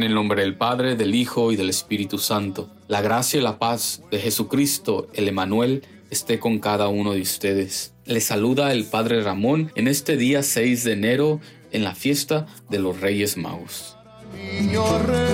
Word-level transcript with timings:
En 0.00 0.04
el 0.04 0.14
nombre 0.14 0.40
del 0.40 0.56
Padre, 0.56 0.96
del 0.96 1.14
Hijo 1.14 1.52
y 1.52 1.56
del 1.56 1.68
Espíritu 1.68 2.16
Santo, 2.16 2.70
la 2.88 3.02
gracia 3.02 3.38
y 3.38 3.42
la 3.42 3.58
paz 3.58 4.02
de 4.10 4.18
Jesucristo, 4.18 5.08
el 5.12 5.28
Emanuel, 5.28 5.82
esté 6.08 6.38
con 6.38 6.58
cada 6.58 6.88
uno 6.88 7.12
de 7.12 7.20
ustedes. 7.20 7.92
Les 8.06 8.24
saluda 8.24 8.72
el 8.72 8.86
Padre 8.86 9.22
Ramón 9.22 9.70
en 9.74 9.88
este 9.88 10.16
día 10.16 10.42
6 10.42 10.84
de 10.84 10.92
enero 10.94 11.40
en 11.70 11.84
la 11.84 11.94
fiesta 11.94 12.46
de 12.70 12.78
los 12.78 12.98
Reyes 13.02 13.36
Magos. 13.36 13.94
Niño 14.34 14.84
rey, 15.00 15.28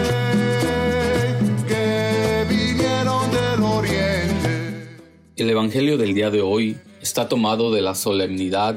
que 1.69 2.47
vinieron 2.49 3.31
del 3.31 3.63
oriente. 3.63 4.99
El 5.37 5.49
Evangelio 5.49 5.97
del 5.97 6.13
día 6.13 6.31
de 6.31 6.43
hoy 6.43 6.77
está 7.01 7.29
tomado 7.29 7.73
de 7.73 7.83
la 7.83 7.95
solemnidad 7.95 8.75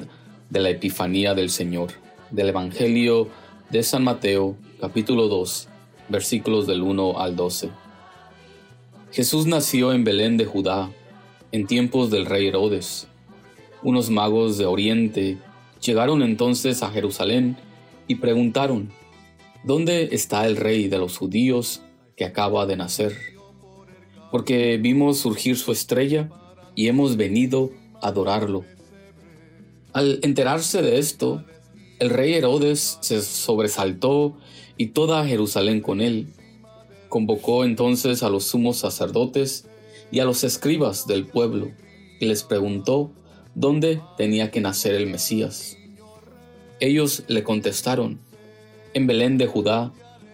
de 0.52 0.60
la 0.60 0.70
Epifanía 0.70 1.34
del 1.34 1.50
Señor, 1.50 1.94
del 2.30 2.50
Evangelio 2.50 3.28
de 3.72 3.82
San 3.82 4.04
Mateo, 4.04 4.56
capítulo 4.80 5.28
2, 5.28 5.69
versículos 6.10 6.68
del 6.68 6.82
1 6.82 7.20
al 7.20 7.36
12. 7.36 7.70
Jesús 9.12 9.46
nació 9.46 9.94
en 9.94 10.04
Belén 10.04 10.38
de 10.38 10.46
Judá, 10.46 10.92
en 11.52 11.66
tiempos 11.66 12.12
del 12.12 12.26
rey 12.26 12.48
Herodes. 12.48 13.08
Unos 13.82 14.10
magos 14.10 14.58
de 14.58 14.66
Oriente 14.66 15.38
llegaron 15.82 16.22
entonces 16.22 16.84
a 16.84 16.92
Jerusalén 16.92 17.58
y 18.08 18.16
preguntaron, 18.16 18.92
¿Dónde 19.64 20.10
está 20.14 20.48
el 20.48 20.56
rey 20.56 20.88
de 20.88 20.98
los 20.98 21.18
judíos 21.18 21.82
que 22.16 22.24
acaba 22.24 22.66
de 22.66 22.78
nacer? 22.78 23.14
Porque 24.32 24.78
vimos 24.78 25.20
surgir 25.20 25.58
su 25.58 25.74
estrella 25.74 26.30
y 26.76 26.88
hemos 26.88 27.18
venido 27.18 27.72
a 28.02 28.08
adorarlo. 28.08 28.64
Al 29.92 30.20
enterarse 30.24 30.82
de 30.82 30.98
esto, 30.98 31.44
el 32.00 32.10
rey 32.10 32.34
Herodes 32.34 32.98
se 33.02 33.22
sobresaltó 33.22 34.38
y 34.78 34.88
toda 34.88 35.28
Jerusalén 35.28 35.82
con 35.82 36.00
él. 36.02 36.28
Convocó 37.10 37.66
entonces 37.66 38.24
a 38.24 38.30
los 38.30 38.46
sumos 38.46 38.78
sacerdotes 38.78 39.68
y 40.12 40.20
a 40.20 40.26
los 40.26 40.44
escribas 40.44 41.08
del 41.08 41.26
pueblo 41.26 41.72
y 42.20 42.26
les 42.26 42.44
preguntó 42.44 43.12
dónde 43.54 44.02
tenía 44.18 44.50
que 44.52 44.62
nacer 44.62 44.96
el 44.96 45.08
Mesías. 45.08 45.78
Ellos 46.80 47.24
le 47.28 47.44
contestaron, 47.44 48.20
en 48.94 49.06
Belén 49.06 49.38
de 49.38 49.48
Judá, 49.48 49.92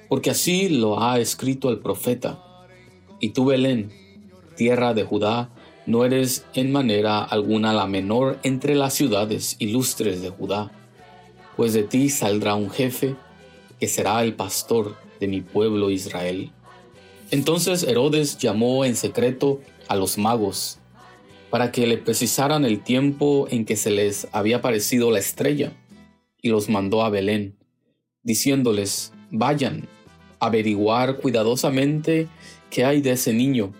porque 0.08 0.30
así 0.30 0.69
lo 0.69 1.02
ha 1.02 1.19
escrito 1.19 1.69
el 1.69 1.80
profeta. 1.80 2.39
Y 3.19 3.30
tú, 3.30 3.45
Belén, 3.45 3.91
tierra 4.55 4.93
de 4.93 5.03
Judá, 5.03 5.49
no 5.88 6.05
eres 6.05 6.45
en 6.53 6.71
manera 6.71 7.23
alguna 7.23 7.73
la 7.73 7.88
menor 7.88 8.39
entre 8.43 8.75
las 8.75 8.93
ciudades 8.93 9.55
ilustres 9.59 10.21
de 10.21 10.30
Judá, 10.30 10.71
pues 11.56 11.73
de 11.73 11.84
ti 11.84 12.09
saldrá 12.09 12.56
un 12.56 12.70
jefe 12.70 13.16
que 13.80 13.88
será 13.88 14.23
el 14.23 14.34
pastor 14.34 14.95
de 15.20 15.28
mi 15.28 15.42
pueblo 15.42 15.89
Israel. 15.89 16.52
Entonces 17.31 17.84
Herodes 17.84 18.38
llamó 18.38 18.86
en 18.86 18.95
secreto 18.95 19.61
a 19.88 19.95
los 19.95 20.17
magos 20.17 20.80
para 21.50 21.72
que 21.72 21.88
le 21.88 21.98
precisaran 21.98 22.66
el 22.66 22.81
tiempo 22.81 23.48
en 23.50 23.64
que 23.64 23.78
se 23.78 23.89
les 23.89 24.28
había 24.33 24.58
aparecido 24.58 25.09
la 25.11 25.20
estrella, 25.20 25.72
y 26.42 26.50
los 26.50 26.67
mandó 26.67 27.03
a 27.03 27.09
Belén, 27.09 27.56
diciéndoles, 28.23 29.14
vayan, 29.31 29.88
averiguar 30.39 31.16
cuidadosamente 31.16 32.28
qué 32.70 32.83
hay 32.83 33.00
de 33.00 33.11
ese 33.11 33.31
niño, 33.31 33.72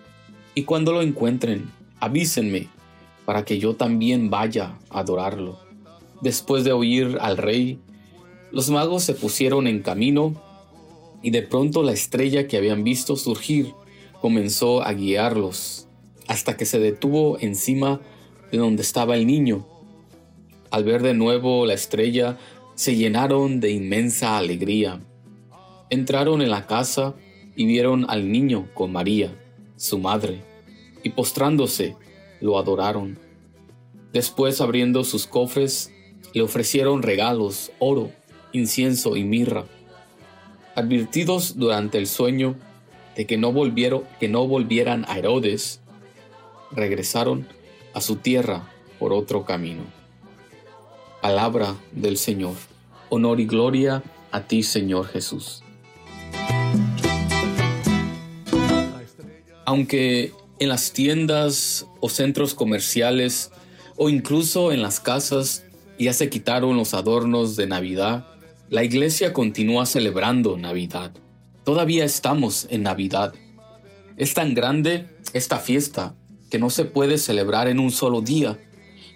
y 0.54 0.64
cuando 0.64 0.94
lo 0.94 1.02
encuentren, 1.02 1.70
avísenme, 2.00 2.70
para 3.26 3.44
que 3.44 3.60
yo 3.60 3.76
también 3.76 4.30
vaya 4.30 4.78
a 4.90 5.00
adorarlo. 5.00 5.65
Después 6.22 6.64
de 6.64 6.72
oír 6.72 7.18
al 7.22 7.38
rey, 7.38 7.80
los 8.52 8.70
magos 8.70 9.04
se 9.04 9.14
pusieron 9.14 9.68
en 9.68 9.82
camino 9.82 10.42
y 11.22 11.32
de 11.32 11.42
pronto 11.42 11.84
la 11.84 11.92
estrella 11.92 12.48
que 12.48 12.58
habían 12.58 12.84
visto 12.84 13.16
surgir 13.16 13.74
comenzó 14.22 14.82
a 14.82 14.94
guiarlos 14.94 15.88
hasta 16.28 16.58
que 16.58 16.66
se 16.66 16.80
detuvo 16.80 17.38
encima 17.40 18.02
de 18.52 18.58
donde 18.58 18.82
estaba 18.82 19.16
el 19.16 19.28
niño. 19.28 19.66
Al 20.72 20.84
ver 20.84 21.02
de 21.02 21.14
nuevo 21.14 21.66
la 21.66 21.74
estrella, 21.74 22.38
se 22.76 22.96
llenaron 22.96 23.60
de 23.60 23.72
inmensa 23.72 24.38
alegría. 24.38 25.02
Entraron 25.90 26.42
en 26.42 26.50
la 26.50 26.66
casa 26.68 27.16
y 27.56 27.66
vieron 27.66 28.06
al 28.10 28.32
niño 28.32 28.68
con 28.74 28.92
María, 28.92 29.34
su 29.78 30.00
madre, 30.00 30.42
y 31.04 31.10
postrándose, 31.10 31.96
lo 32.42 32.58
adoraron. 32.58 33.18
Después 34.12 34.60
abriendo 34.60 35.04
sus 35.04 35.28
cofres, 35.28 35.92
le 36.36 36.42
ofrecieron 36.42 37.02
regalos, 37.02 37.72
oro, 37.80 38.12
incienso 38.52 39.16
y 39.16 39.24
mirra. 39.24 39.64
Advertidos 40.76 41.58
durante 41.58 41.98
el 41.98 42.08
sueño 42.08 42.56
de 43.16 43.26
que 43.26 43.38
no, 43.38 43.54
volvieron, 43.54 44.04
que 44.20 44.28
no 44.28 44.46
volvieran 44.46 45.06
a 45.08 45.18
Herodes, 45.18 45.80
regresaron 46.72 47.48
a 47.94 48.02
su 48.02 48.18
tierra 48.18 48.70
por 49.00 49.14
otro 49.14 49.46
camino. 49.46 49.84
Palabra 51.22 51.78
del 51.94 52.18
Señor. 52.18 52.56
Honor 53.08 53.40
y 53.40 53.46
gloria 53.46 54.04
a 54.32 54.42
ti, 54.42 54.62
Señor 54.62 55.08
Jesús. 55.08 55.64
Aunque 59.64 60.34
en 60.60 60.68
las 60.68 60.92
tiendas 60.92 61.88
o 62.02 62.10
centros 62.10 62.54
comerciales 62.54 63.52
o 63.96 64.10
incluso 64.10 64.74
en 64.74 64.82
las 64.82 65.00
casas 65.00 65.66
ya 66.04 66.14
se 66.14 66.30
quitaron 66.30 66.76
los 66.76 66.94
adornos 66.94 67.56
de 67.56 67.68
Navidad, 67.68 68.26
la 68.70 68.84
iglesia 68.84 69.32
continúa 69.32 69.86
celebrando 69.86 70.58
Navidad. 70.58 71.12
Todavía 71.64 72.04
estamos 72.04 72.68
en 72.70 72.84
Navidad. 72.84 73.34
Es 74.18 74.34
tan 74.34 74.54
grande 74.54 75.08
esta 75.34 75.60
fiesta 75.60 76.16
que 76.50 76.60
no 76.60 76.70
se 76.70 76.86
puede 76.86 77.18
celebrar 77.18 77.68
en 77.68 77.80
un 77.80 77.92
solo 77.92 78.22
día, 78.22 78.60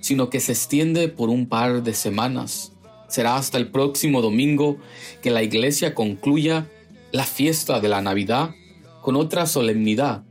sino 0.02 0.30
que 0.30 0.40
se 0.40 0.54
extiende 0.54 1.10
por 1.10 1.30
un 1.30 1.48
par 1.48 1.84
de 1.84 1.94
semanas. 1.94 2.74
Será 3.08 3.36
hasta 3.36 3.58
el 3.58 3.70
próximo 3.70 4.22
domingo 4.22 4.78
que 5.22 5.32
la 5.32 5.44
iglesia 5.44 5.96
concluya 5.96 6.68
la 7.12 7.24
fiesta 7.24 7.80
de 7.80 7.90
la 7.90 8.02
Navidad 8.02 8.52
con 9.02 9.16
otra 9.16 9.48
solemnidad, 9.48 10.24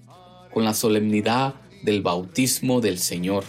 con 0.52 0.64
la 0.64 0.74
solemnidad 0.74 1.54
del 1.82 2.02
bautismo 2.02 2.80
del 2.80 2.98
Señor. 2.98 3.44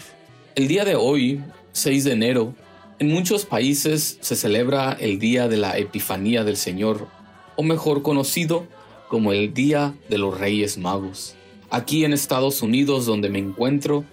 El 0.55 0.67
día 0.67 0.83
de 0.85 0.95
hoy, 0.95 1.41
6 1.73 2.03
de 2.05 2.11
enero, 2.11 2.55
en 2.99 3.07
muchos 3.07 3.45
países 3.45 4.17
se 4.19 4.35
celebra 4.35 4.91
el 4.91 5.19
Día 5.19 5.47
de 5.47 5.55
la 5.55 5.77
Epifanía 5.77 6.43
del 6.43 6.57
Señor, 6.57 7.07
o 7.55 7.63
mejor 7.63 8.01
conocido 8.01 8.67
como 9.07 9.31
el 9.31 9.53
Día 9.53 9.95
de 10.09 10.17
los 10.17 10.37
Reyes 10.37 10.77
Magos. 10.77 11.35
Aquí 11.69 12.03
en 12.03 12.11
Estados 12.11 12.61
Unidos, 12.61 13.05
donde 13.05 13.29
me 13.29 13.39
encuentro, 13.39 14.03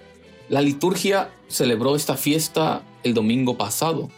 la 0.48 0.62
liturgia 0.62 1.30
celebró 1.48 1.96
esta 1.96 2.16
fiesta 2.16 2.82
el 3.02 3.12
domingo 3.12 3.58
pasado. 3.58 4.08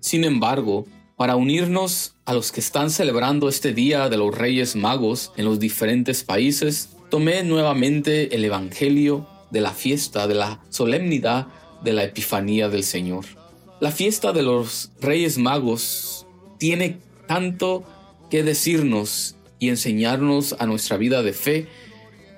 Sin 0.00 0.24
embargo, 0.24 0.84
para 1.16 1.36
unirnos 1.36 2.16
a 2.24 2.34
los 2.34 2.50
que 2.50 2.58
están 2.58 2.90
celebrando 2.90 3.48
este 3.48 3.72
Día 3.72 4.08
de 4.08 4.16
los 4.16 4.36
Reyes 4.36 4.74
Magos 4.74 5.30
en 5.36 5.44
los 5.44 5.60
diferentes 5.60 6.24
países, 6.24 6.96
tomé 7.10 7.44
nuevamente 7.44 8.34
el 8.34 8.44
Evangelio 8.44 9.28
de 9.52 9.60
la 9.60 9.70
fiesta, 9.70 10.26
de 10.26 10.34
la 10.34 10.64
solemnidad 10.68 11.46
de 11.84 11.92
la 11.92 12.02
Epifanía 12.02 12.68
del 12.68 12.82
Señor. 12.82 13.41
La 13.82 13.90
fiesta 13.90 14.32
de 14.32 14.44
los 14.44 14.92
Reyes 15.00 15.38
Magos 15.38 16.24
tiene 16.58 17.00
tanto 17.26 17.82
que 18.30 18.44
decirnos 18.44 19.34
y 19.58 19.70
enseñarnos 19.70 20.54
a 20.60 20.66
nuestra 20.66 20.96
vida 20.96 21.24
de 21.24 21.32
fe 21.32 21.66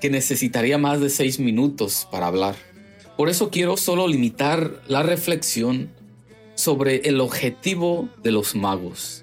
que 0.00 0.08
necesitaría 0.08 0.78
más 0.78 1.02
de 1.02 1.10
seis 1.10 1.38
minutos 1.38 2.08
para 2.10 2.28
hablar. 2.28 2.56
Por 3.18 3.28
eso 3.28 3.50
quiero 3.50 3.76
solo 3.76 4.08
limitar 4.08 4.80
la 4.88 5.02
reflexión 5.02 5.90
sobre 6.54 7.06
el 7.10 7.20
objetivo 7.20 8.08
de 8.22 8.32
los 8.32 8.54
magos. 8.54 9.22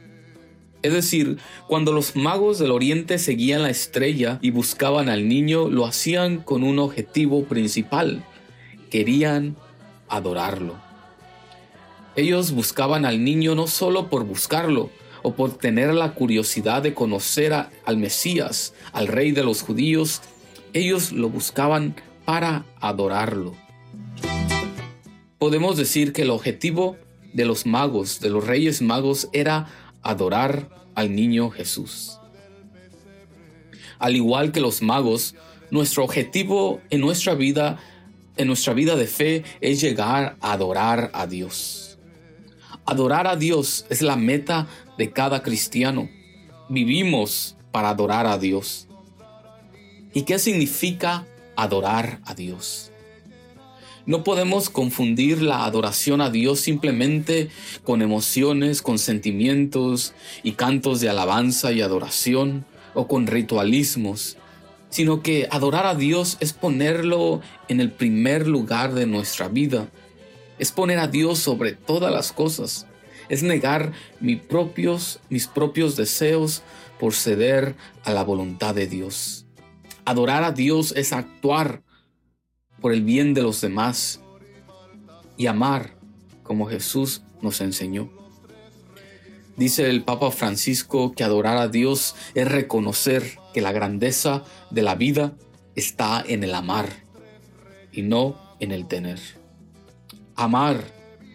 Es 0.83 0.94
decir, 0.94 1.39
cuando 1.67 1.91
los 1.91 2.15
magos 2.15 2.59
del 2.59 2.69
oriente 2.69 3.17
seguían 3.17 3.63
la 3.63 3.71
estrella 3.71 4.38
y 4.44 4.51
buscaban 4.51 5.09
al 5.09 5.27
niño, 5.27 5.69
lo 5.69 5.88
hacían 5.88 6.38
con 6.38 6.63
un 6.63 6.77
objetivo 6.77 7.45
principal. 7.45 8.24
Querían 8.91 9.56
adorarlo. 10.07 10.90
Ellos 12.15 12.51
buscaban 12.51 13.05
al 13.05 13.23
niño 13.23 13.55
no 13.55 13.67
solo 13.67 14.09
por 14.09 14.25
buscarlo 14.25 14.89
o 15.23 15.33
por 15.33 15.57
tener 15.57 15.93
la 15.93 16.13
curiosidad 16.13 16.81
de 16.81 16.93
conocer 16.93 17.53
al 17.53 17.97
Mesías, 17.97 18.73
al 18.91 19.07
rey 19.07 19.31
de 19.31 19.43
los 19.43 19.61
judíos, 19.61 20.21
ellos 20.73 21.11
lo 21.11 21.29
buscaban 21.29 21.95
para 22.25 22.65
adorarlo. 22.79 23.55
Podemos 25.37 25.77
decir 25.77 26.13
que 26.13 26.23
el 26.23 26.29
objetivo 26.29 26.97
de 27.33 27.45
los 27.45 27.65
magos, 27.65 28.19
de 28.19 28.29
los 28.29 28.45
reyes 28.45 28.81
magos, 28.81 29.29
era 29.31 29.67
adorar 30.01 30.69
al 30.95 31.15
niño 31.15 31.49
Jesús. 31.49 32.19
Al 33.99 34.15
igual 34.15 34.51
que 34.51 34.59
los 34.59 34.81
magos, 34.81 35.35
nuestro 35.69 36.03
objetivo 36.03 36.81
en 36.89 37.01
nuestra 37.01 37.35
vida, 37.35 37.79
en 38.37 38.47
nuestra 38.47 38.73
vida 38.73 38.95
de 38.95 39.07
fe, 39.07 39.43
es 39.61 39.79
llegar 39.79 40.35
a 40.41 40.53
adorar 40.53 41.11
a 41.13 41.27
Dios. 41.27 41.90
Adorar 42.85 43.27
a 43.27 43.35
Dios 43.35 43.85
es 43.89 44.01
la 44.01 44.15
meta 44.15 44.67
de 44.97 45.11
cada 45.11 45.43
cristiano. 45.43 46.09
Vivimos 46.67 47.55
para 47.71 47.89
adorar 47.89 48.25
a 48.25 48.37
Dios. 48.37 48.87
¿Y 50.13 50.23
qué 50.23 50.39
significa 50.39 51.25
adorar 51.55 52.19
a 52.25 52.33
Dios? 52.33 52.91
No 54.05 54.23
podemos 54.23 54.69
confundir 54.71 55.43
la 55.43 55.63
adoración 55.63 56.21
a 56.21 56.31
Dios 56.31 56.59
simplemente 56.59 57.49
con 57.83 58.01
emociones, 58.01 58.81
con 58.81 58.97
sentimientos 58.97 60.13
y 60.41 60.53
cantos 60.53 60.99
de 61.01 61.09
alabanza 61.09 61.71
y 61.71 61.81
adoración 61.81 62.65
o 62.95 63.07
con 63.07 63.27
ritualismos, 63.27 64.37
sino 64.89 65.21
que 65.21 65.47
adorar 65.51 65.85
a 65.85 65.93
Dios 65.93 66.37
es 66.39 66.51
ponerlo 66.51 67.41
en 67.67 67.79
el 67.79 67.91
primer 67.91 68.47
lugar 68.47 68.93
de 68.93 69.05
nuestra 69.05 69.47
vida, 69.47 69.87
es 70.61 70.71
poner 70.71 70.99
a 70.99 71.07
Dios 71.07 71.39
sobre 71.39 71.71
todas 71.73 72.13
las 72.13 72.31
cosas, 72.31 72.85
es 73.29 73.41
negar 73.41 73.93
mis 74.19 74.39
propios, 74.39 75.19
mis 75.27 75.47
propios 75.47 75.95
deseos 75.95 76.61
por 76.99 77.15
ceder 77.15 77.75
a 78.03 78.11
la 78.11 78.23
voluntad 78.23 78.75
de 78.75 78.85
Dios. 78.85 79.47
Adorar 80.05 80.43
a 80.43 80.51
Dios 80.51 80.93
es 80.95 81.13
actuar 81.13 81.81
por 82.79 82.93
el 82.93 83.01
bien 83.01 83.33
de 83.33 83.41
los 83.41 83.59
demás 83.59 84.21
y 85.35 85.47
amar 85.47 85.95
como 86.43 86.67
Jesús 86.67 87.23
nos 87.41 87.59
enseñó. 87.59 88.11
Dice 89.57 89.89
el 89.89 90.03
Papa 90.03 90.29
Francisco 90.29 91.13
que 91.13 91.23
adorar 91.23 91.57
a 91.57 91.69
Dios 91.69 92.13
es 92.35 92.47
reconocer 92.47 93.39
que 93.55 93.61
la 93.61 93.71
grandeza 93.71 94.43
de 94.69 94.83
la 94.83 94.93
vida 94.93 95.33
está 95.73 96.23
en 96.23 96.43
el 96.43 96.53
amar 96.53 96.87
y 97.91 98.03
no 98.03 98.39
en 98.59 98.71
el 98.71 98.87
tener. 98.87 99.40
Amar 100.41 100.83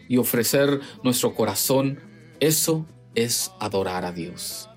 y 0.09 0.17
ofrecer 0.17 0.81
nuestro 1.03 1.35
corazón, 1.35 2.01
eso 2.41 2.87
es 3.15 3.53
adorar 3.61 4.05
a 4.05 4.13
Dios. 4.13 4.69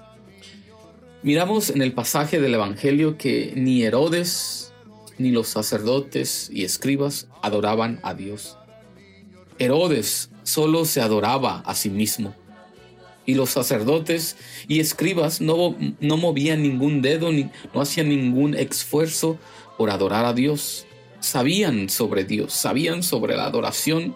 Miramos 1.23 1.69
en 1.69 1.81
el 1.81 1.93
pasaje 1.93 2.39
del 2.39 2.53
Evangelio 2.53 3.17
que 3.17 3.53
ni 3.55 3.83
Herodes 3.83 4.71
ni 5.17 5.31
los 5.31 5.47
sacerdotes 5.47 6.49
y 6.53 6.63
escribas 6.63 7.27
adoraban 7.41 7.99
a 8.03 8.13
Dios. 8.13 8.57
Herodes 9.57 10.29
solo 10.43 10.85
se 10.85 11.01
adoraba 11.01 11.61
a 11.65 11.75
sí 11.75 11.89
mismo. 11.89 12.33
Y 13.25 13.33
los 13.33 13.49
sacerdotes 13.49 14.37
y 14.67 14.79
escribas 14.79 15.41
no, 15.41 15.75
no 15.99 16.17
movían 16.17 16.63
ningún 16.63 17.01
dedo 17.01 17.31
ni 17.31 17.49
no 17.73 17.81
hacían 17.81 18.09
ningún 18.09 18.55
esfuerzo 18.55 19.37
por 19.77 19.89
adorar 19.89 20.25
a 20.25 20.33
Dios. 20.33 20.85
Sabían 21.19 21.89
sobre 21.89 22.23
Dios, 22.23 22.53
sabían 22.53 23.03
sobre 23.03 23.35
la 23.35 23.45
adoración, 23.45 24.15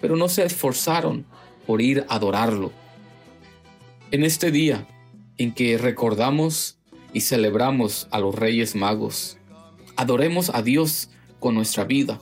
pero 0.00 0.16
no 0.16 0.28
se 0.28 0.44
esforzaron 0.44 1.26
por 1.66 1.82
ir 1.82 2.06
a 2.08 2.14
adorarlo. 2.14 2.72
En 4.10 4.24
este 4.24 4.50
día 4.50 4.86
en 5.36 5.52
que 5.52 5.76
recordamos 5.76 6.78
y 7.12 7.20
celebramos 7.20 8.08
a 8.10 8.18
los 8.18 8.34
Reyes 8.34 8.74
Magos, 8.74 9.36
adoremos 9.96 10.50
a 10.54 10.62
Dios 10.62 11.10
con 11.38 11.54
nuestra 11.54 11.84
vida, 11.84 12.20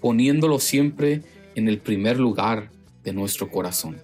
poniéndolo 0.00 0.60
siempre 0.60 1.22
en 1.56 1.68
el 1.68 1.78
primer 1.78 2.18
lugar 2.18 2.70
de 3.02 3.12
nuestro 3.12 3.50
corazón. 3.50 4.00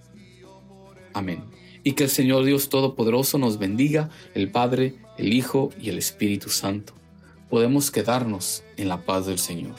Amén. 1.13 1.45
Y 1.85 1.93
que 1.93 2.05
el 2.05 2.11
Señor 2.11 2.45
Dios 2.45 2.69
Todopoderoso 2.69 3.39
nos 3.39 3.59
bendiga, 3.59 4.11
el 4.35 4.51
Padre, 4.51 4.97
el 5.19 5.33
Hijo 5.33 5.71
y 5.81 5.91
el 5.91 5.99
Espíritu 5.99 6.51
Santo. 6.51 6.95
Podemos 7.55 7.93
quedarnos 7.93 8.65
en 8.77 8.89
la 8.89 9.03
paz 9.03 9.27
del 9.27 9.39
Señor. 9.39 9.77